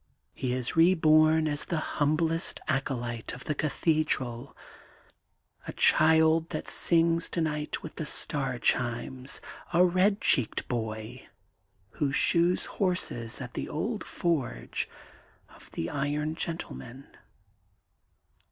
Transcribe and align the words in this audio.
He 0.33 0.51
is 0.53 0.75
reborn 0.75 1.47
as 1.47 1.65
the 1.65 1.77
humblest 2.01 2.59
acolyte 2.67 3.33
of 3.35 3.43
the 3.43 3.53
Cathedral, 3.53 4.57
a 5.67 5.73
child 5.73 6.49
that 6.49 6.67
sings 6.67 7.29
tonight 7.29 7.83
with 7.83 7.97
the 7.97 8.07
star 8.07 8.57
chimes, 8.57 9.41
a 9.71 9.85
red 9.85 10.19
cheeked 10.19 10.67
boy, 10.67 11.27
who 11.99 12.11
shoes 12.11 12.65
horses 12.81 13.41
at 13.41 13.53
the 13.53 13.69
old 13.69 14.03
forge 14.03 14.89
of 15.49 15.69
the 15.69 15.85
ton 15.85 16.33
Gentleman. 16.33 17.05